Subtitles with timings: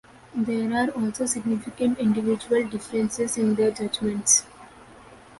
[0.33, 4.47] There are also significant individual differences in their judgements.